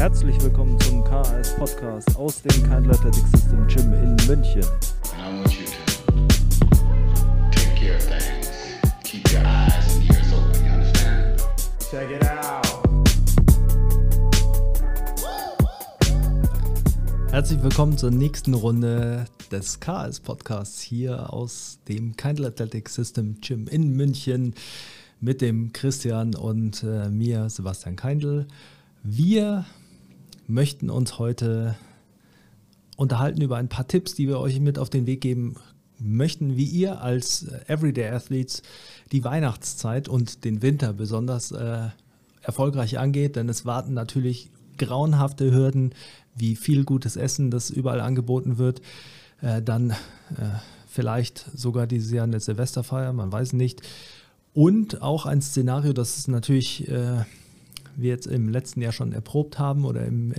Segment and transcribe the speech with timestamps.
[0.00, 4.64] Herzlich willkommen zum KAS Podcast aus dem Kindle Athletic System Gym in München.
[11.90, 12.78] Check it out.
[17.30, 23.66] Herzlich willkommen zur nächsten Runde des KS Podcasts hier aus dem Kindle Athletic System Gym
[23.66, 24.54] in München
[25.20, 28.46] mit dem Christian und äh, mir, Sebastian Keindl.
[29.02, 29.66] Wir
[30.50, 31.76] möchten uns heute
[32.96, 35.56] unterhalten über ein paar Tipps, die wir euch mit auf den Weg geben
[35.98, 38.62] möchten, wie ihr als Everyday Athletes
[39.12, 41.88] die Weihnachtszeit und den Winter besonders äh,
[42.42, 45.94] erfolgreich angeht, denn es warten natürlich grauenhafte Hürden,
[46.34, 48.80] wie viel gutes Essen, das überall angeboten wird.
[49.42, 49.94] Äh, dann äh,
[50.86, 53.82] vielleicht sogar dieses Jahr eine Silvesterfeier, man weiß nicht.
[54.52, 57.24] Und auch ein Szenario, das ist natürlich äh,
[58.02, 60.34] wir jetzt im letzten Jahr schon erprobt haben oder im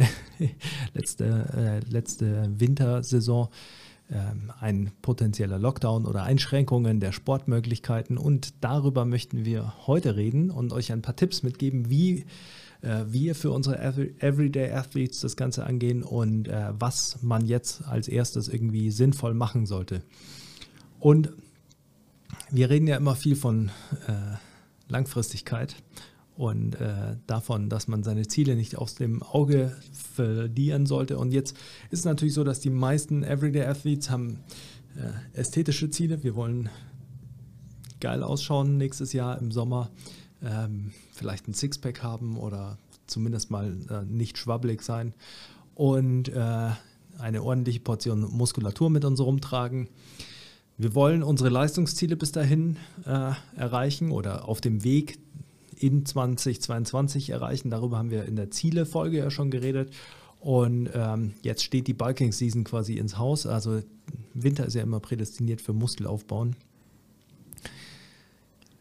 [0.93, 3.49] letzte, äh, letzte Wintersaison
[4.11, 8.17] ähm, ein potenzieller Lockdown oder Einschränkungen der Sportmöglichkeiten.
[8.17, 12.25] Und darüber möchten wir heute reden und euch ein paar Tipps mitgeben, wie
[12.81, 18.09] äh, wir für unsere Everyday Athletes das Ganze angehen und äh, was man jetzt als
[18.09, 20.03] erstes irgendwie sinnvoll machen sollte.
[20.99, 21.31] Und
[22.49, 23.69] wir reden ja immer viel von
[24.07, 24.35] äh,
[24.89, 25.75] Langfristigkeit
[26.41, 31.19] und äh, davon, dass man seine Ziele nicht aus dem Auge verlieren sollte.
[31.19, 31.55] Und jetzt
[31.91, 34.39] ist es natürlich so, dass die meisten Everyday Athletes haben
[34.95, 36.23] äh, ästhetische Ziele.
[36.23, 36.67] Wir wollen
[37.99, 39.91] geil ausschauen nächstes Jahr im Sommer,
[40.43, 45.13] ähm, vielleicht ein Sixpack haben oder zumindest mal äh, nicht schwabbelig sein
[45.75, 46.69] und äh,
[47.19, 49.89] eine ordentliche Portion Muskulatur mit uns rumtragen.
[50.79, 55.19] Wir wollen unsere Leistungsziele bis dahin äh, erreichen oder auf dem Weg
[55.81, 57.69] in 2022 erreichen.
[57.69, 59.91] Darüber haben wir in der Ziele-Folge ja schon geredet.
[60.39, 63.45] Und ähm, jetzt steht die Bulking Season quasi ins Haus.
[63.45, 63.81] Also
[64.33, 66.55] Winter ist ja immer prädestiniert für Muskelaufbauen.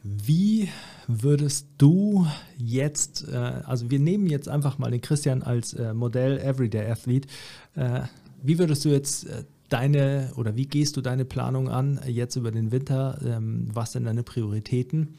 [0.02, 0.68] Wie
[1.06, 2.26] würdest du
[2.56, 7.28] jetzt, äh, also wir nehmen jetzt einfach mal den Christian als äh, Modell Everyday Athlete.
[7.74, 8.02] Äh,
[8.42, 12.50] wie würdest du jetzt äh, deine oder wie gehst du deine Planung an jetzt über
[12.50, 13.20] den Winter?
[13.24, 15.16] Ähm, was sind deine Prioritäten?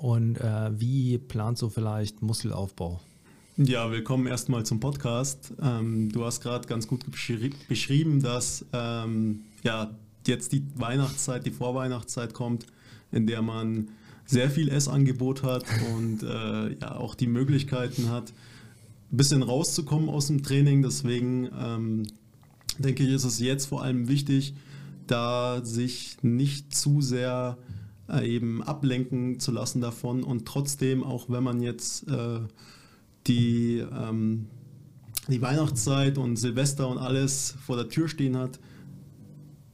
[0.00, 3.00] Und äh, wie planst du vielleicht Muskelaufbau?
[3.58, 5.52] Ja, willkommen erstmal zum Podcast.
[5.60, 9.90] Ähm, du hast gerade ganz gut beschri beschrieben, dass ähm, ja,
[10.26, 12.64] jetzt die Weihnachtszeit, die Vorweihnachtszeit kommt,
[13.12, 13.88] in der man
[14.24, 18.32] sehr viel Essangebot hat und äh, ja, auch die Möglichkeiten hat,
[19.12, 20.80] ein bisschen rauszukommen aus dem Training.
[20.80, 22.06] Deswegen ähm,
[22.78, 24.54] denke ich, ist es jetzt vor allem wichtig,
[25.06, 27.58] da sich nicht zu sehr
[28.22, 30.22] eben ablenken zu lassen davon.
[30.22, 32.40] Und trotzdem, auch wenn man jetzt äh,
[33.26, 34.46] die, ähm,
[35.28, 38.58] die Weihnachtszeit und Silvester und alles vor der Tür stehen hat,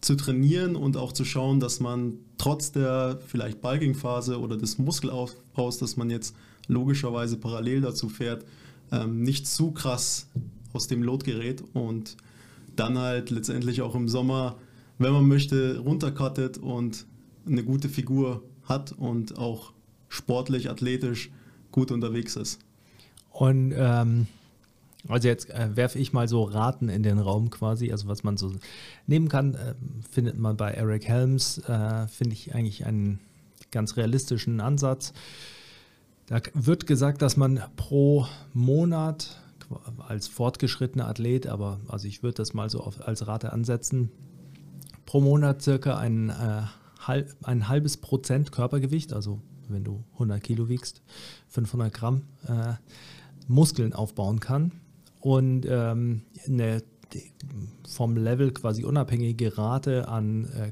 [0.00, 5.78] zu trainieren und auch zu schauen, dass man trotz der vielleicht Bulking-Phase oder des Muskelaufbaus,
[5.78, 6.34] dass man jetzt
[6.68, 8.44] logischerweise parallel dazu fährt,
[8.92, 10.28] ähm, nicht zu krass
[10.72, 12.16] aus dem Lot gerät und
[12.76, 14.58] dann halt letztendlich auch im Sommer,
[14.98, 17.06] wenn man möchte, runtercuttet und
[17.46, 19.72] eine gute Figur hat und auch
[20.08, 21.30] sportlich, athletisch
[21.70, 22.60] gut unterwegs ist.
[23.30, 24.26] Und ähm,
[25.08, 28.36] also jetzt äh, werfe ich mal so Raten in den Raum quasi, also was man
[28.36, 28.52] so
[29.06, 29.74] nehmen kann, äh,
[30.10, 33.20] findet man bei Eric Helms, äh, finde ich eigentlich einen
[33.70, 35.12] ganz realistischen Ansatz.
[36.26, 39.40] Da wird gesagt, dass man pro Monat
[39.98, 44.10] als fortgeschrittener Athlet, aber also ich würde das mal so als Rate ansetzen,
[45.04, 46.62] pro Monat circa einen äh,
[47.06, 51.02] ein halbes Prozent Körpergewicht, also wenn du 100 Kilo wiegst,
[51.48, 52.74] 500 Gramm äh,
[53.48, 54.72] Muskeln aufbauen kann.
[55.20, 56.82] Und ähm, eine
[57.88, 60.70] vom Level quasi unabhängige Rate an äh,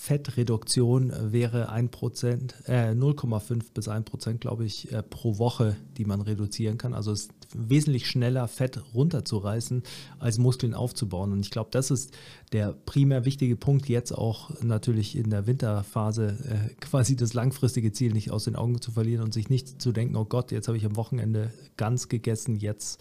[0.00, 6.78] Körperfettreduktion wäre 1%, äh, 0,5 bis 1%, glaube ich, äh, pro Woche, die man reduzieren
[6.78, 6.94] kann.
[6.94, 9.82] Also es wesentlich schneller Fett runterzureißen,
[10.18, 11.32] als Muskeln aufzubauen.
[11.32, 12.14] Und ich glaube, das ist
[12.52, 18.12] der primär wichtige Punkt, jetzt auch natürlich in der Winterphase äh, quasi das langfristige Ziel
[18.12, 20.78] nicht aus den Augen zu verlieren und sich nicht zu denken, oh Gott, jetzt habe
[20.78, 23.00] ich am Wochenende ganz gegessen, jetzt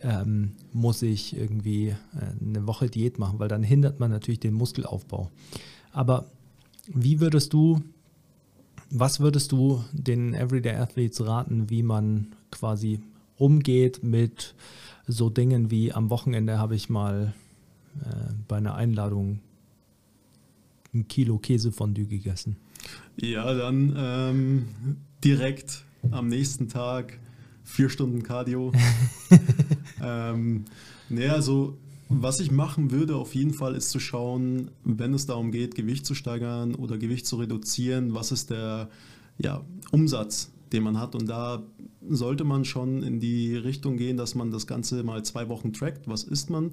[0.00, 1.96] ähm, muss ich irgendwie äh,
[2.40, 5.30] eine Woche Diät machen, weil dann hindert man natürlich den Muskelaufbau.
[5.96, 6.26] Aber
[6.86, 7.80] wie würdest du
[8.90, 13.00] was würdest du den Everyday Athletes raten, wie man quasi
[13.36, 14.54] umgeht mit
[15.06, 17.34] so Dingen wie am Wochenende habe ich mal
[18.00, 19.40] äh, bei einer Einladung
[20.94, 22.56] ein Kilo Käsefondue gegessen.
[23.16, 24.68] Ja, dann ähm,
[25.22, 27.18] direkt am nächsten Tag
[27.64, 28.72] vier Stunden Cardio.
[30.02, 30.64] ähm,
[31.08, 31.76] naja, also
[32.08, 36.06] was ich machen würde auf jeden Fall ist zu schauen, wenn es darum geht, Gewicht
[36.06, 38.88] zu steigern oder Gewicht zu reduzieren, was ist der
[39.38, 41.14] ja, Umsatz, den man hat.
[41.14, 41.64] Und da
[42.08, 46.06] sollte man schon in die Richtung gehen, dass man das Ganze mal zwei Wochen trackt.
[46.06, 46.72] Was isst man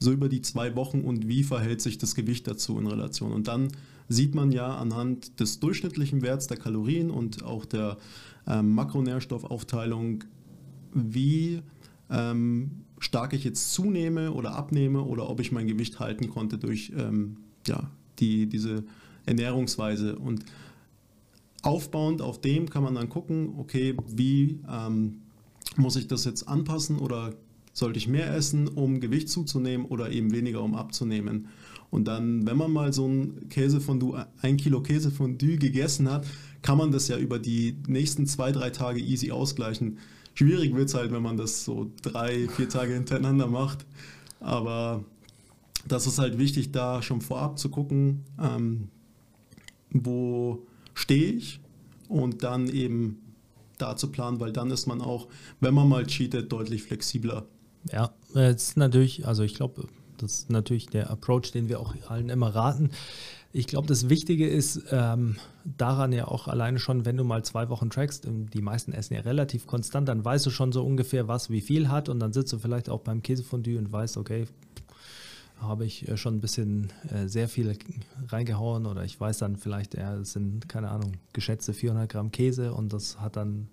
[0.00, 3.32] so über die zwei Wochen und wie verhält sich das Gewicht dazu in Relation?
[3.32, 3.68] Und dann
[4.08, 7.98] sieht man ja anhand des durchschnittlichen Werts der Kalorien und auch der
[8.48, 10.24] ähm, Makronährstoffaufteilung,
[10.92, 11.62] wie
[12.10, 16.92] ähm, stark ich jetzt zunehme oder abnehme oder ob ich mein Gewicht halten konnte durch
[16.96, 17.90] ähm, ja,
[18.20, 18.84] die, diese
[19.26, 20.16] Ernährungsweise.
[20.16, 20.44] Und
[21.62, 25.22] aufbauend auf dem kann man dann gucken, okay, wie ähm,
[25.76, 27.34] muss ich das jetzt anpassen oder
[27.72, 31.48] sollte ich mehr essen, um Gewicht zuzunehmen oder eben weniger, um abzunehmen.
[31.90, 36.24] Und dann, wenn man mal so ein Käsefondue, ein Kilo Käsefondue gegessen hat,
[36.62, 39.98] kann man das ja über die nächsten zwei, drei Tage easy ausgleichen.
[40.34, 43.84] Schwierig wird es halt, wenn man das so drei, vier Tage hintereinander macht.
[44.40, 45.04] Aber
[45.86, 48.88] das ist halt wichtig, da schon vorab zu gucken, ähm,
[49.90, 51.60] wo stehe ich
[52.08, 53.18] und dann eben
[53.78, 55.28] da zu planen, weil dann ist man auch,
[55.60, 57.46] wenn man mal cheatet, deutlich flexibler.
[57.90, 59.88] Ja, es ist natürlich, also ich glaube,
[60.18, 62.90] das ist natürlich der Approach, den wir auch allen immer raten.
[63.54, 67.68] Ich glaube, das Wichtige ist ähm, daran ja auch alleine schon, wenn du mal zwei
[67.68, 71.28] Wochen trackst, ähm, die meisten essen ja relativ konstant, dann weißt du schon so ungefähr,
[71.28, 74.46] was wie viel hat und dann sitzt du vielleicht auch beim Käsefondue und weißt, okay,
[75.60, 77.76] habe ich äh, schon ein bisschen äh, sehr viel
[78.28, 82.72] reingehauen oder ich weiß dann vielleicht, ja, es sind, keine Ahnung, geschätzte 400 Gramm Käse
[82.72, 83.68] und das hat dann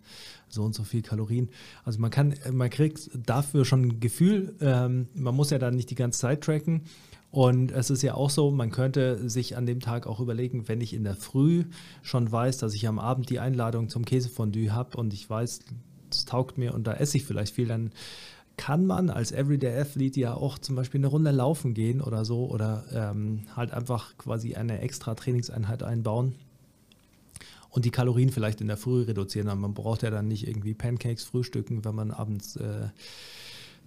[0.50, 1.50] so und so viel Kalorien.
[1.86, 5.90] Also man kann, man kriegt dafür schon ein Gefühl, ähm, man muss ja dann nicht
[5.90, 6.84] die ganze Zeit tracken.
[7.32, 10.82] Und es ist ja auch so, man könnte sich an dem Tag auch überlegen, wenn
[10.82, 11.66] ich in der Früh
[12.02, 15.60] schon weiß, dass ich am Abend die Einladung zum Käsefondue habe und ich weiß,
[16.12, 17.92] es taugt mir und da esse ich vielleicht viel, dann
[18.58, 22.48] kann man als Everyday Athlete ja auch zum Beispiel eine Runde laufen gehen oder so
[22.48, 26.36] oder ähm, halt einfach quasi eine extra Trainingseinheit einbauen
[27.70, 29.48] und die Kalorien vielleicht in der Früh reduzieren.
[29.60, 32.88] Man braucht ja dann nicht irgendwie Pancakes frühstücken, wenn man abends äh,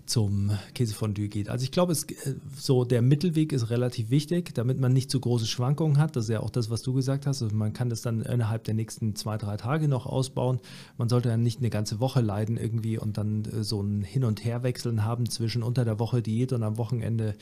[0.06, 1.48] zum Käsefondue geht.
[1.48, 5.20] Also ich glaube, es, äh, so der Mittelweg ist relativ wichtig, damit man nicht zu
[5.20, 6.16] große Schwankungen hat.
[6.16, 7.42] Das ist ja auch das, was du gesagt hast.
[7.42, 10.60] Also man kann das dann innerhalb der nächsten zwei, drei Tage noch ausbauen.
[10.98, 14.24] Man sollte dann nicht eine ganze Woche leiden irgendwie und dann äh, so ein Hin-
[14.24, 17.34] und Herwechseln haben zwischen unter der Woche Diät und am Wochenende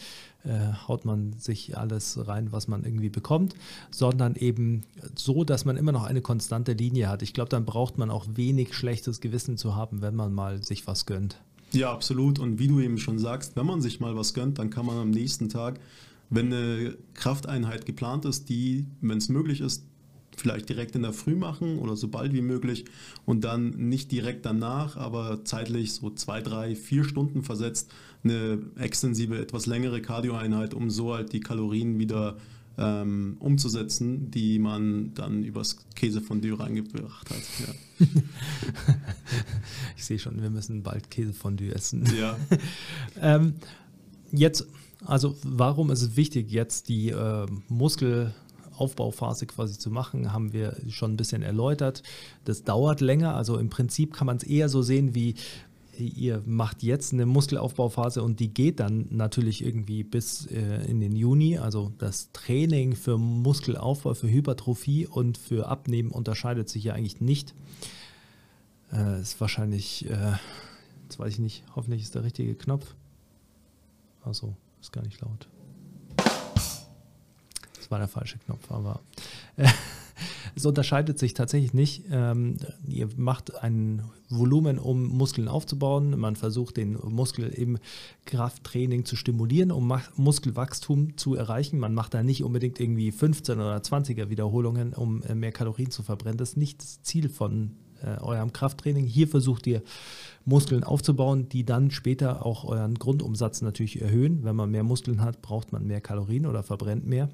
[0.45, 3.55] äh, haut man sich alles rein, was man irgendwie bekommt,
[3.91, 4.83] sondern eben
[5.15, 7.23] so, dass man immer noch eine konstante Linie hat.
[7.23, 10.87] Ich glaube, dann braucht man auch wenig schlechtes Gewissen zu haben, wenn man mal sich
[10.87, 11.41] was gönnt.
[11.73, 12.39] Ja, absolut.
[12.39, 14.97] Und wie du eben schon sagst, wenn man sich mal was gönnt, dann kann man
[14.99, 15.81] am nächsten Tag,
[16.29, 19.85] wenn eine Krafteinheit geplant ist, die, wenn es möglich ist,
[20.37, 22.85] vielleicht direkt in der Früh machen oder so bald wie möglich
[23.27, 27.93] und dann nicht direkt danach, aber zeitlich so zwei, drei, vier Stunden versetzt
[28.25, 32.37] eine extensive, etwas längere Cardioeinheit, um so halt die Kalorien wieder
[32.81, 37.43] ähm, umzusetzen, die man dann übers Käsefondue reingebracht hat.
[37.61, 38.07] Ja.
[39.97, 42.09] ich sehe schon, wir müssen bald Käsefondue essen.
[42.19, 42.37] Ja.
[43.21, 43.55] ähm,
[44.33, 44.67] jetzt,
[45.05, 51.13] also warum ist es wichtig, jetzt die äh, Muskelaufbauphase quasi zu machen, haben wir schon
[51.13, 52.03] ein bisschen erläutert.
[52.47, 55.35] Das dauert länger, also im Prinzip kann man es eher so sehen wie
[56.09, 61.15] ihr macht jetzt eine Muskelaufbauphase und die geht dann natürlich irgendwie bis äh, in den
[61.15, 61.59] Juni.
[61.59, 67.55] Also das Training für Muskelaufbau, für Hypertrophie und für Abnehmen unterscheidet sich ja eigentlich nicht.
[68.93, 70.33] Äh, ist wahrscheinlich, äh,
[71.05, 72.95] jetzt weiß ich nicht, hoffentlich ist der richtige Knopf.
[74.23, 75.49] Also ist gar nicht laut.
[77.75, 79.01] Das war der falsche Knopf, aber
[79.57, 79.69] äh,
[80.55, 82.05] es unterscheidet sich tatsächlich nicht.
[82.11, 86.19] Ähm, ihr macht ein Volumen, um Muskeln aufzubauen.
[86.19, 87.79] Man versucht den Muskel im
[88.27, 91.79] Krafttraining zu stimulieren, um Muskelwachstum zu erreichen.
[91.79, 96.03] Man macht da nicht unbedingt irgendwie 15 oder 20er Wiederholungen, um äh, mehr Kalorien zu
[96.03, 96.39] verbrennen.
[96.39, 99.07] Das ist nicht das Ziel von äh, eurem Krafttraining.
[99.07, 99.83] Hier versucht ihr
[100.45, 104.45] Muskeln aufzubauen, die dann später auch euren Grundumsatz natürlich erhöhen.
[104.45, 107.29] Wenn man mehr Muskeln hat, braucht man mehr Kalorien oder verbrennt mehr.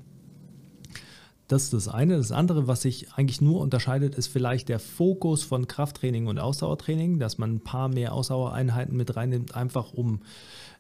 [1.49, 2.17] Das ist das eine.
[2.17, 7.21] Das andere, was sich eigentlich nur unterscheidet, ist vielleicht der Fokus von Krafttraining und Ausdauertraining,
[7.21, 10.23] dass man ein paar mehr Ausdauereinheiten mit reinnimmt, einfach um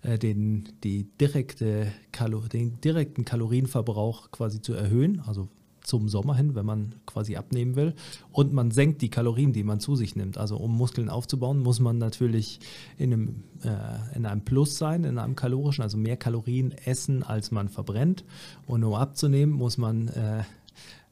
[0.02, 1.87] äh, den, die direkte
[2.52, 5.23] den direkten Kalorienverbrauch quasi zu erhöhen.
[5.25, 5.49] Also
[5.87, 7.95] zum Sommer hin, wenn man quasi abnehmen will.
[8.33, 10.37] Und man senkt die Kalorien, die man zu sich nimmt.
[10.37, 12.59] Also um Muskeln aufzubauen, muss man natürlich
[12.99, 17.52] in einem, äh, in einem Plus sein, in einem kalorischen, also mehr Kalorien essen, als
[17.52, 18.25] man verbrennt.
[18.66, 20.43] Und um abzunehmen, muss man äh,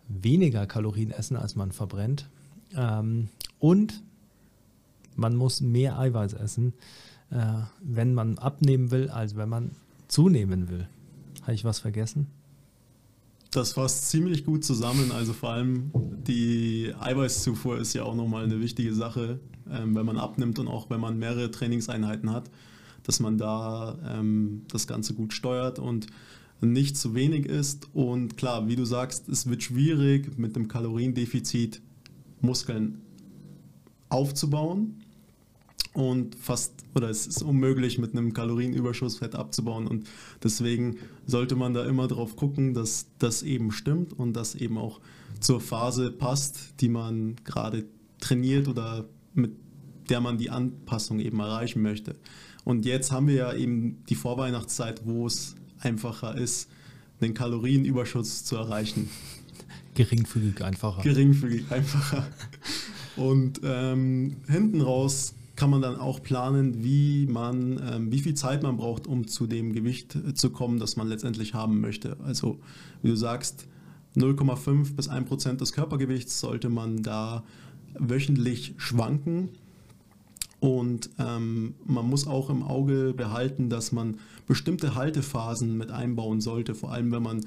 [0.09, 2.29] weniger Kalorien essen, als man verbrennt.
[2.77, 3.29] Ähm,
[3.61, 4.03] und
[5.15, 6.75] man muss mehr Eiweiß essen,
[7.31, 7.37] äh,
[7.81, 9.71] wenn man abnehmen will, als wenn man
[10.09, 10.89] zunehmen will.
[11.43, 12.27] Habe ich was vergessen?
[13.55, 15.13] Das fasst ziemlich gut zusammen.
[15.13, 15.93] Also vor allem
[16.27, 19.39] die Eiweißzufuhr ist ja auch nochmal eine wichtige Sache,
[19.71, 22.51] ähm, wenn man abnimmt und auch wenn man mehrere Trainingseinheiten hat,
[23.05, 26.09] dass man da ähm, das Ganze gut steuert und
[26.61, 27.95] nicht zu wenig ist.
[27.95, 31.81] Und klar, wie du sagst, es wird schwierig mit dem Kaloriendefizit
[32.41, 33.03] Muskeln
[34.09, 35.04] aufzubauen
[35.95, 40.07] und fast oder es ist unmöglich mit einem Kalorienüberschuss Fett abzubauen und
[40.43, 45.01] deswegen sollte man da immer drauf gucken, dass das eben stimmt und das eben auch
[45.41, 47.85] zur Phase passt, die man gerade
[48.21, 49.53] trainiert oder mit
[50.11, 52.17] der man die Anpassung eben erreichen möchte.
[52.65, 56.69] Und jetzt haben wir ja eben die Vorweihnachtszeit, wo es einfacher ist,
[57.21, 59.09] den Kalorienüberschuss zu erreichen.
[59.95, 61.03] Geringfügig einfacher.
[61.03, 62.27] Geringfügig einfacher.
[63.17, 68.63] Und ähm, hinten raus kann man dann auch planen, wie man, ähm, wie viel Zeit
[68.63, 72.19] man braucht, um zu dem Gewicht äh, zu kommen, das man letztendlich haben möchte.
[72.23, 72.59] Also
[73.01, 73.67] wie du sagst,
[74.15, 77.45] 0,5 bis 1 Prozent des Körpergewichts sollte man da
[77.99, 79.53] wöchentlich schwanken.
[80.61, 86.75] Und ähm, man muss auch im Auge behalten, dass man bestimmte Haltephasen mit einbauen sollte,
[86.75, 87.41] vor allem wenn man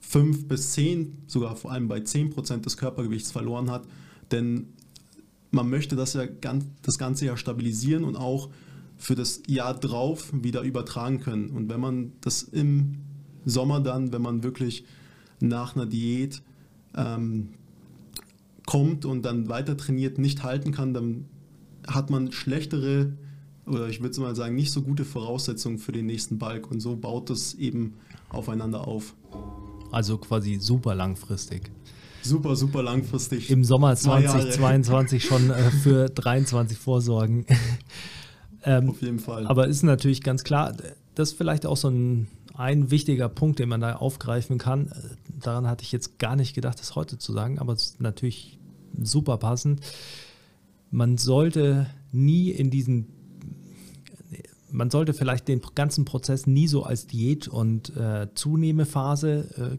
[0.00, 3.86] 5 bis 10, sogar vor allem bei 10 Prozent des Körpergewichts verloren hat.
[4.32, 4.68] Denn
[5.50, 8.50] man möchte das ja ganz, das Ganze ja stabilisieren und auch
[8.96, 11.50] für das Jahr drauf wieder übertragen können.
[11.50, 12.98] Und wenn man das im
[13.44, 14.84] Sommer dann, wenn man wirklich
[15.40, 16.42] nach einer Diät
[16.94, 17.48] ähm,
[18.66, 21.24] kommt und dann weiter trainiert, nicht halten kann, dann
[21.86, 23.12] hat man schlechtere
[23.66, 26.96] oder ich würde mal sagen, nicht so gute Voraussetzungen für den nächsten Balk und so
[26.96, 27.94] baut es eben
[28.28, 29.14] aufeinander auf.
[29.92, 31.70] Also quasi super langfristig
[32.22, 33.50] super, super langfristig.
[33.50, 37.46] Im Sommer 2022 schon äh, für 23 vorsorgen.
[38.64, 39.46] ähm, Auf jeden Fall.
[39.46, 40.74] Aber ist natürlich ganz klar,
[41.14, 44.92] das ist vielleicht auch so ein, ein wichtiger Punkt, den man da aufgreifen kann.
[45.40, 48.58] Daran hatte ich jetzt gar nicht gedacht, das heute zu sagen, aber es ist natürlich
[49.00, 49.80] super passend.
[50.90, 53.06] Man sollte nie in diesen
[54.72, 59.78] man sollte vielleicht den ganzen Prozess nie so als Diät- und äh, Zunehmephase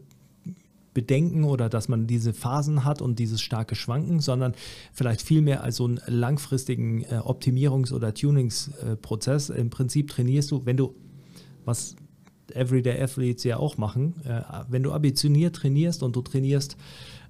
[0.94, 4.54] bedenken oder dass man diese Phasen hat und dieses starke Schwanken, sondern
[4.92, 9.50] vielleicht vielmehr als so einen langfristigen äh, Optimierungs- oder Tuningsprozess.
[9.50, 10.94] Im Prinzip trainierst du, wenn du,
[11.64, 11.96] was
[12.52, 16.76] Everyday Athletes ja auch machen, äh, wenn du ambitioniert trainierst und du trainierst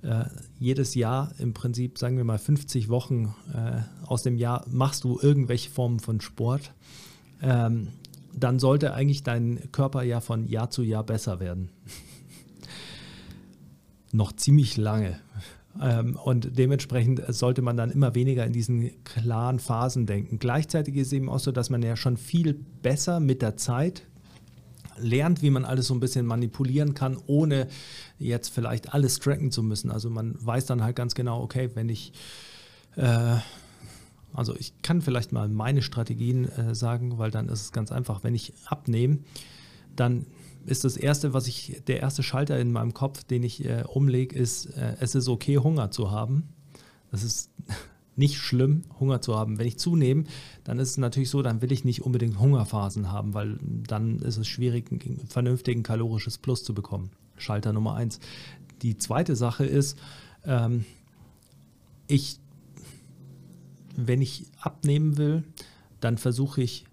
[0.02, 0.25] äh,
[0.59, 5.21] jedes Jahr im Prinzip, sagen wir mal 50 Wochen äh, aus dem Jahr, machst du
[5.21, 6.73] irgendwelche Formen von Sport,
[7.40, 7.88] ähm,
[8.35, 11.71] dann sollte eigentlich dein Körper ja von Jahr zu Jahr besser werden
[14.12, 15.19] noch ziemlich lange.
[15.81, 20.38] Ähm, und dementsprechend sollte man dann immer weniger in diesen klaren Phasen denken.
[20.38, 24.02] Gleichzeitig ist es eben auch so, dass man ja schon viel besser mit der Zeit
[24.99, 27.69] lernt, wie man alles so ein bisschen manipulieren kann, ohne
[28.19, 29.90] jetzt vielleicht alles tracken zu müssen.
[29.90, 32.12] Also man weiß dann halt ganz genau, okay, wenn ich,
[32.97, 33.37] äh,
[34.35, 38.23] also ich kann vielleicht mal meine Strategien äh, sagen, weil dann ist es ganz einfach,
[38.23, 39.21] wenn ich abnehme,
[39.97, 40.26] dann
[40.66, 44.37] ist das erste, was ich, der erste Schalter in meinem Kopf, den ich äh, umlege,
[44.37, 46.49] ist, äh, es ist okay, Hunger zu haben.
[47.11, 47.50] Das ist
[48.16, 49.59] nicht schlimm, Hunger zu haben.
[49.59, 50.25] Wenn ich zunehme,
[50.64, 54.37] dann ist es natürlich so, dann will ich nicht unbedingt Hungerphasen haben, weil dann ist
[54.37, 57.11] es schwierig, ein vernünftigen kalorisches Plus zu bekommen.
[57.37, 58.21] Schalter Nummer eins.
[58.83, 59.99] Die zweite Sache ist,
[60.45, 60.85] ähm,
[62.07, 62.38] ich,
[63.97, 65.45] wenn ich abnehmen will,
[66.00, 66.85] dann versuche ich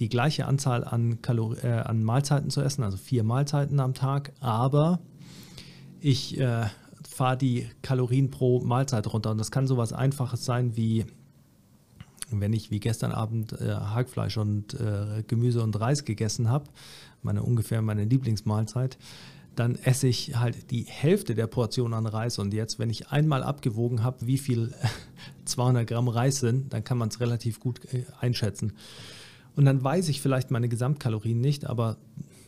[0.00, 4.32] die gleiche Anzahl an, Kalor äh, an Mahlzeiten zu essen, also vier Mahlzeiten am Tag,
[4.40, 4.98] aber
[6.00, 6.64] ich äh,
[7.06, 9.30] fahre die Kalorien pro Mahlzeit runter.
[9.30, 11.04] Und das kann sowas Einfaches sein wie,
[12.30, 16.64] wenn ich wie gestern Abend äh, Hackfleisch und äh, Gemüse und Reis gegessen habe,
[17.22, 18.96] meine ungefähr meine Lieblingsmahlzeit,
[19.54, 22.38] dann esse ich halt die Hälfte der Portion an Reis.
[22.38, 24.72] Und jetzt, wenn ich einmal abgewogen habe, wie viel
[25.44, 28.72] 200 Gramm Reis sind, dann kann man es relativ gut äh, einschätzen.
[29.56, 31.96] Und dann weiß ich vielleicht meine Gesamtkalorien nicht, aber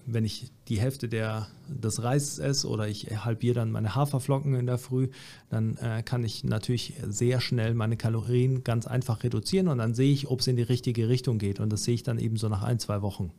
[0.07, 4.67] wenn ich die Hälfte der, des Reises esse oder ich halbiere dann meine Haferflocken in
[4.67, 5.09] der Früh,
[5.49, 10.13] dann äh, kann ich natürlich sehr schnell meine Kalorien ganz einfach reduzieren und dann sehe
[10.13, 11.61] ich, ob es in die richtige Richtung geht.
[11.61, 13.31] Und das sehe ich dann eben so nach ein, zwei Wochen.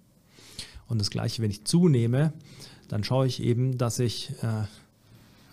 [0.88, 2.34] Und das gleiche, wenn ich zunehme,
[2.88, 4.66] dann schaue ich eben, dass ich äh,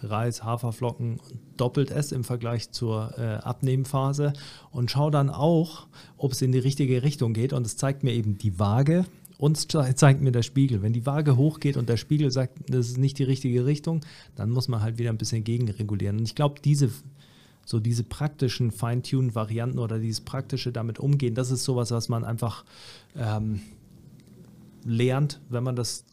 [0.02, 1.20] Reis, Haferflocken
[1.56, 4.32] doppelt esse im Vergleich zur äh, Abnehmphase
[4.70, 7.52] und schaue dann auch, ob es in die richtige Richtung geht.
[7.52, 9.04] Und es zeigt mir eben die Waage
[9.38, 10.82] und es zeigt mir der Spiegel.
[10.82, 14.00] Wenn die Waage hochgeht und der Spiegel sagt, das ist nicht die richtige Richtung,
[14.36, 16.18] dann muss man halt wieder ein bisschen gegenregulieren.
[16.18, 16.90] Und ich glaube, diese
[17.70, 22.64] so diese praktischen Feintune-Varianten oder dieses praktische damit umgehen, das ist sowas, was man einfach
[23.16, 23.60] ähm,
[24.84, 26.04] lernt, wenn man das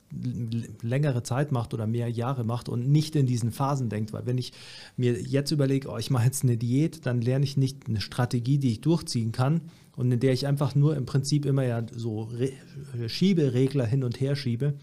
[0.81, 4.13] längere Zeit macht oder mehr Jahre macht und nicht in diesen Phasen denkt.
[4.13, 4.53] Weil wenn ich
[4.95, 8.57] mir jetzt überlege, oh, ich mache jetzt eine Diät, dann lerne ich nicht eine Strategie,
[8.57, 9.61] die ich durchziehen kann
[9.95, 12.51] und in der ich einfach nur im Prinzip immer ja so Re
[13.07, 14.75] Schieberegler hin und her schiebe,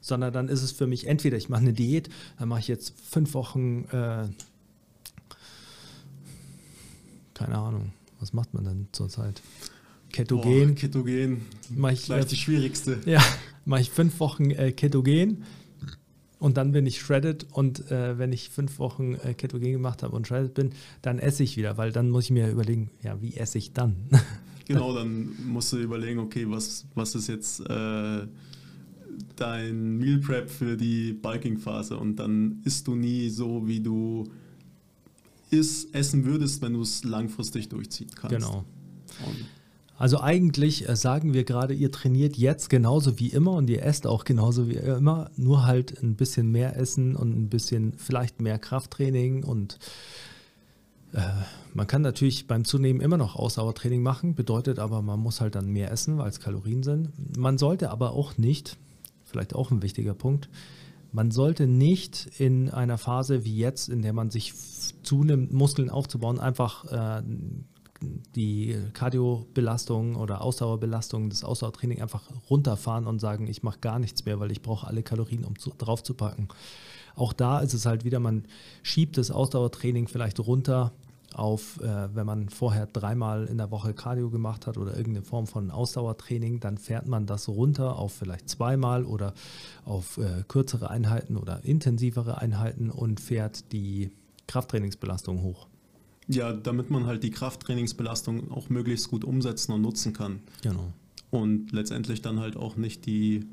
[0.00, 2.08] sondern dann ist es für mich entweder ich mache eine Diät,
[2.38, 4.28] dann mache ich jetzt fünf Wochen, äh,
[7.34, 9.42] keine Ahnung, was macht man denn zurzeit?
[10.12, 10.68] Ketogen.
[10.68, 11.42] Boah, Ketogen.
[11.70, 12.98] Mach ich, Vielleicht die schwierigste.
[13.04, 13.22] Ja,
[13.68, 15.44] mache ich fünf Wochen äh, Ketogen
[16.38, 20.16] und dann bin ich shredded und äh, wenn ich fünf Wochen äh, Ketogen gemacht habe
[20.16, 20.70] und shredded bin,
[21.02, 23.96] dann esse ich wieder, weil dann muss ich mir überlegen, ja, wie esse ich dann?
[24.68, 28.26] Genau, dann musst du überlegen, okay, was, was ist jetzt äh,
[29.34, 34.28] dein Meal Prep für die Biking-Phase und dann isst du nie so, wie du
[35.48, 38.36] isst, essen würdest, wenn du es langfristig durchziehen kannst.
[38.36, 38.66] Genau.
[39.24, 39.46] Und
[39.98, 44.06] Also eigentlich äh, sagen wir gerade, ihr trainiert jetzt genauso wie immer und ihr esst
[44.06, 48.60] auch genauso wie immer, nur halt ein bisschen mehr essen und ein bisschen vielleicht mehr
[48.60, 49.80] Krafttraining und
[51.12, 51.20] äh,
[51.74, 55.66] man kann natürlich beim Zunehmen immer noch Ausdauertraining machen, bedeutet aber, man muss halt dann
[55.66, 57.10] mehr essen, weil es Kalorien sind.
[57.36, 58.76] Man sollte aber auch nicht,
[59.24, 60.48] vielleicht auch ein wichtiger Punkt,
[61.10, 64.52] man sollte nicht in einer Phase wie jetzt, in der man sich
[65.02, 66.84] zunimmt, Muskeln aufzubauen, einfach
[67.18, 67.22] äh,
[68.00, 74.38] die Kardiobelastung oder Ausdauerbelastung, das Ausdauertraining einfach runterfahren und sagen, ich mache gar nichts mehr,
[74.40, 76.48] weil ich brauche alle Kalorien, um zu, drauf zu packen.
[77.16, 78.44] Auch da ist es halt wieder, man
[78.82, 80.92] schiebt das Ausdauertraining vielleicht runter
[81.34, 85.46] auf, äh, wenn man vorher dreimal in der Woche Cardio gemacht hat oder irgendeine Form
[85.46, 89.34] von Ausdauertraining, dann fährt man das runter auf vielleicht zweimal oder
[89.84, 94.10] auf äh, kürzere Einheiten oder intensivere Einheiten und fährt die
[94.46, 95.68] Krafttrainingsbelastung hoch.
[96.28, 100.40] Ja, damit man halt die Krafttrainingsbelastung auch möglichst gut umsetzen und nutzen kann.
[100.62, 100.92] Genau.
[101.30, 103.44] und letztendlich dann halt auch nicht die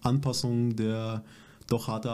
[0.00, 1.24] Anpassung der
[1.68, 2.04] doch hart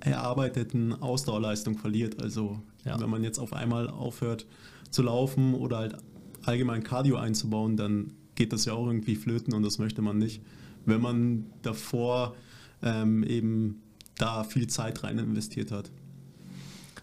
[0.00, 2.22] erarbeiteten Ausdauerleistung verliert.
[2.22, 2.98] Also Ja.
[3.00, 4.46] wenn man jetzt auf einmal aufhört
[4.90, 5.96] zu laufen oder halt
[6.44, 10.42] allgemein Cardio einzubauen, dann geht das ja auch irgendwie flöten und das möchte man nicht.
[10.84, 12.34] Wenn man davor
[12.82, 13.80] ähm, eben
[14.16, 15.90] da viel Zeit rein investiert hat.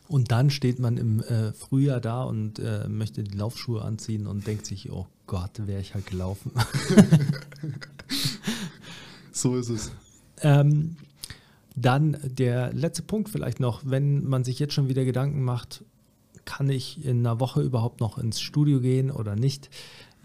[0.09, 4.45] Und dann steht man im äh, Frühjahr da und äh, möchte die Laufschuhe anziehen und
[4.45, 6.51] denkt sich, oh Gott, wäre ich halt gelaufen.
[9.39, 9.91] So ist es.
[10.41, 10.97] Ähm,
[11.73, 15.85] dann der letzte Punkt vielleicht noch, wenn man sich jetzt schon wieder Gedanken macht,
[16.43, 19.69] kann ich in einer Woche überhaupt noch ins Studio gehen oder nicht?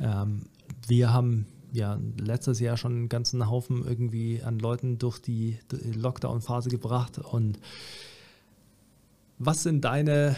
[0.00, 0.46] Ähm,
[0.88, 6.70] wir haben ja letztes Jahr schon einen ganzen Haufen irgendwie an Leuten durch die Lockdown-Phase
[6.70, 7.18] gebracht.
[7.18, 7.60] Und
[9.38, 10.36] was sind deine,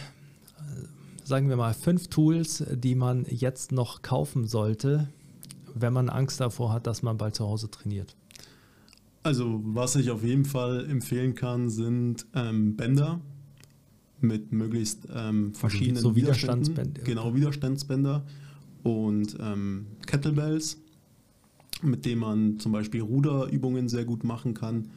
[1.24, 5.08] sagen wir mal, fünf Tools, die man jetzt noch kaufen sollte,
[5.74, 8.16] wenn man Angst davor hat, dass man bald zu Hause trainiert?
[9.22, 13.20] Also, was ich auf jeden Fall empfehlen kann, sind ähm, Bänder
[14.20, 16.14] mit möglichst ähm, verschiedenen so.
[16.14, 17.02] Widerstandsbänder.
[17.02, 18.24] Genau, Widerstandsbänder
[18.82, 20.78] und ähm, Kettlebells,
[21.82, 24.90] mit denen man zum Beispiel Ruderübungen sehr gut machen kann.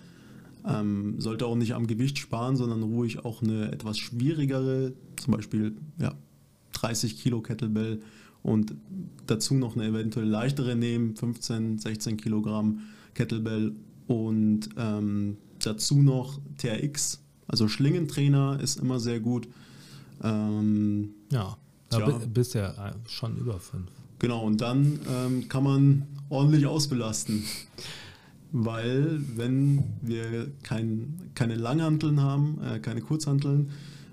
[0.68, 5.78] Ähm, sollte auch nicht am Gewicht sparen, sondern ruhig auch eine etwas schwierigere, zum Beispiel
[5.98, 6.14] ja,
[6.74, 8.02] 30 Kilo Kettlebell
[8.44, 8.76] und
[9.26, 12.80] dazu noch eine eventuell leichtere nehmen, 15, 16 Kilogramm
[13.14, 13.74] Kettlebell
[14.08, 19.48] und ähm, dazu noch TRX, also Schlingentrainer ist immer sehr gut.
[20.24, 21.58] Ähm, Ja,
[21.90, 23.88] da bi- bist ja äh, schon über fünf.
[24.20, 27.44] Genau, und dann ähm, kann man ordentlich ausbelasten.
[28.52, 33.70] Weil, wenn wir kein, keine Langhanteln haben, äh, keine Kurzhanteln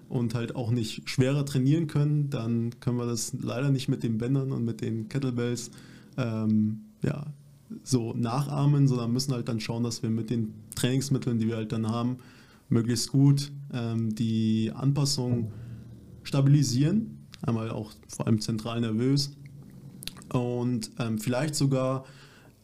[0.08, 4.18] und halt auch nicht schwerer trainieren können, dann können wir das leider nicht mit den
[4.18, 5.70] Bändern und mit den Kettlebells
[6.18, 7.26] ähm, ja,
[7.82, 11.72] so nachahmen, sondern müssen halt dann schauen, dass wir mit den Trainingsmitteln, die wir halt
[11.72, 12.18] dann haben,
[12.68, 15.50] möglichst gut ähm, die Anpassung
[16.22, 17.26] stabilisieren.
[17.42, 19.36] Einmal auch vor allem zentral nervös
[20.32, 22.04] und ähm, vielleicht sogar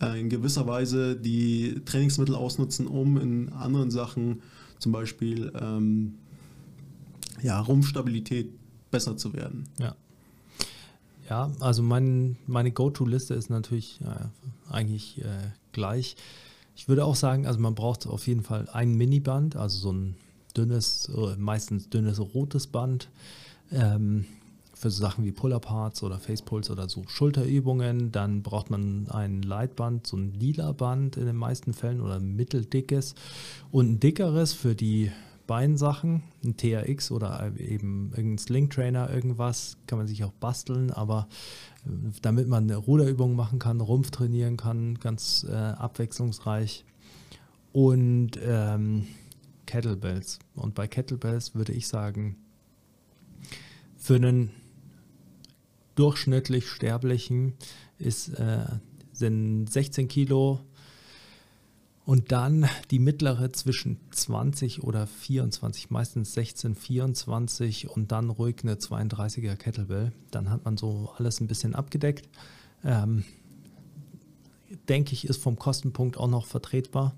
[0.09, 4.43] in gewisser Weise die Trainingsmittel ausnutzen, um in anderen Sachen,
[4.79, 6.15] zum Beispiel ähm,
[7.43, 8.51] ja, Rumpfstabilität
[8.91, 9.65] besser zu werden.
[9.79, 9.95] Ja.
[11.31, 16.17] Ja, also mein, meine Go-To-Liste ist natürlich äh, eigentlich äh, gleich.
[16.77, 20.17] Ich würde auch sagen, also man braucht auf jeden Fall ein Miniband, also so ein
[20.57, 23.09] dünnes, äh, meistens dünnes rotes Band
[23.71, 24.27] ähm,
[24.83, 28.11] für Sachen wie Pull-Up-Parts oder Facepulls oder so Schulterübungen.
[28.11, 32.35] Dann braucht man ein Leitband, so ein lila Band in den meisten Fällen oder ein
[32.35, 33.15] mitteldickes
[33.71, 35.13] und ein dickeres für die
[35.47, 41.29] Beinsachen, ein TRX oder eben irgendein Sling Trainer, irgendwas, kann man sich auch basteln, aber
[41.87, 41.91] äh,
[42.21, 46.85] damit man eine Ruderübung machen kann, Rumpf trainieren kann, ganz äh, abwechslungsreich.
[47.73, 49.07] Und ähm,
[49.67, 50.41] Kettlebells.
[50.55, 52.37] Und bei Kettlebells würde ich sagen,
[53.97, 54.51] für einen
[55.95, 57.55] durchschnittlich Sterblichen
[57.99, 58.67] ist, äh,
[59.13, 60.61] sind 16 Kilo
[62.05, 68.75] und dann die mittlere zwischen 20 oder 24, meistens 16, 24 und dann ruhig eine
[68.75, 70.13] 32er Kettlebell.
[70.31, 72.29] Dann hat man so alles ein bisschen abgedeckt.
[72.85, 73.25] Ähm,
[74.89, 77.15] denke ich, ist vom Kostenpunkt auch noch vertretbar.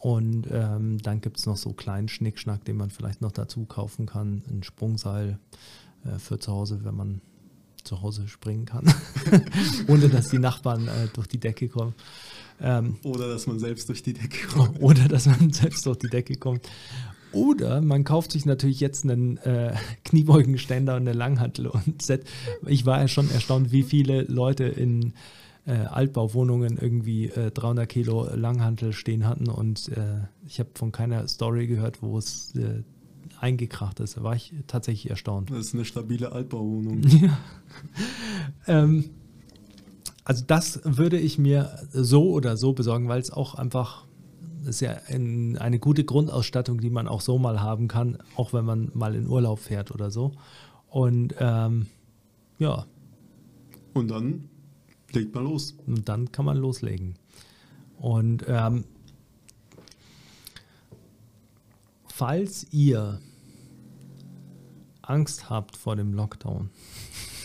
[0.00, 4.06] Und ähm, dann gibt es noch so kleinen Schnickschnack, den man vielleicht noch dazu kaufen
[4.06, 4.42] kann.
[4.48, 5.38] Ein Sprungseil
[6.04, 7.20] äh, für zu Hause, wenn man
[7.86, 8.92] zu Hause springen kann,
[9.88, 11.94] ohne dass die Nachbarn äh, durch die Decke kommen.
[12.60, 14.80] Ähm, oder dass man selbst durch die Decke kommt.
[14.80, 16.68] Oder dass man selbst durch die Decke kommt.
[17.32, 22.24] Oder man kauft sich natürlich jetzt einen äh, Kniebeugenständer und eine Langhantel und Set.
[22.66, 25.12] Ich war ja schon erstaunt, wie viele Leute in
[25.66, 31.26] äh, Altbauwohnungen irgendwie äh, 300 Kilo Langhantel stehen hatten und äh, ich habe von keiner
[31.28, 32.84] Story gehört, wo es äh,
[33.40, 34.16] eingekracht ist.
[34.16, 35.50] Da war ich tatsächlich erstaunt.
[35.50, 37.02] Das ist eine stabile Altbauwohnung.
[37.10, 37.38] Ja.
[38.66, 39.10] ähm,
[40.24, 44.06] also das würde ich mir so oder so besorgen, weil es auch einfach
[44.66, 48.64] ist ja ein, eine gute Grundausstattung, die man auch so mal haben kann, auch wenn
[48.64, 50.32] man mal in Urlaub fährt oder so.
[50.88, 51.86] Und ähm,
[52.58, 52.86] ja.
[53.94, 54.48] Und dann
[55.12, 55.76] legt man los.
[55.86, 57.14] Und dann kann man loslegen.
[57.98, 58.84] Und ähm,
[62.16, 63.20] falls ihr
[65.02, 66.70] Angst habt vor dem Lockdown,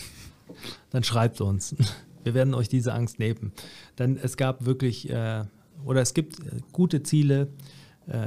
[0.90, 1.76] dann schreibt uns.
[2.24, 3.52] Wir werden euch diese Angst nehmen.
[3.98, 5.44] Denn es gab wirklich, äh,
[5.84, 7.48] oder es gibt äh, gute Ziele,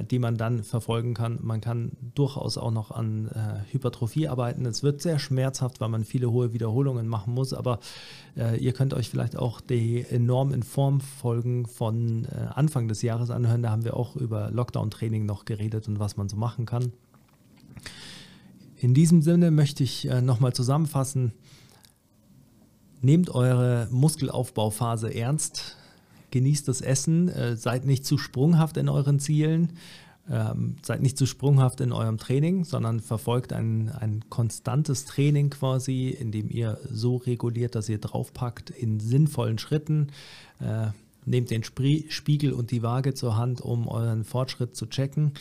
[0.10, 1.40] die man dann verfolgen kann.
[1.42, 4.66] Man kann durchaus auch noch an äh, Hypertrophie arbeiten.
[4.66, 7.80] Es wird sehr schmerzhaft, weil man viele hohe Wiederholungen machen muss, aber
[8.38, 13.02] äh, ihr könnt euch vielleicht auch die enorm in Form Folgen von äh, Anfang des
[13.02, 13.64] Jahres anhören.
[13.64, 16.94] Da haben wir auch über Lockdown-Training noch geredet und was man so machen kann.
[18.78, 21.34] In diesem Sinne möchte ich äh, nochmal zusammenfassen.
[23.02, 25.78] Nehmt eure Muskelaufbauphase ernst,
[26.32, 29.74] genießt das Essen, äh, seid nicht zu sprunghaft in euren Zielen,
[30.30, 36.10] ähm, seid nicht zu sprunghaft in eurem Training, sondern verfolgt ein, ein konstantes Training quasi,
[36.10, 40.08] in dem ihr so reguliert, dass ihr draufpackt in sinnvollen Schritten.
[40.60, 40.88] Äh,
[41.26, 45.34] nehmt den Sprie Spiegel und die Waage zur Hand, um euren Fortschritt zu checken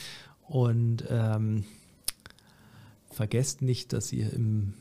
[0.46, 1.64] und ähm,
[3.10, 4.74] vergesst nicht, dass ihr im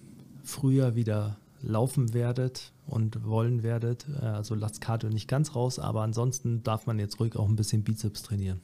[0.44, 4.06] Frühjahr wieder laufen werdet und wollen werdet.
[4.22, 7.56] Äh, also lasst Cardio nicht ganz raus, aber ansonsten darf man jetzt ruhig auch ein
[7.56, 8.62] bisschen Bizeps trainieren.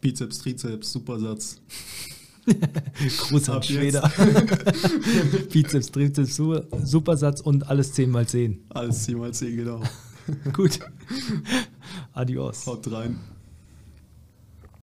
[0.00, 1.60] Bizeps, Trizeps, Supersatz.
[3.18, 4.02] Gruß an Schweder.
[5.52, 6.40] Bizeps, Trizeps,
[6.84, 8.64] Supersatz und alles 10 mal 10.
[8.70, 9.82] Alles 10 mal 10, genau.
[10.52, 10.80] Gut.
[12.12, 12.66] Adios.
[12.66, 13.18] Haut rein.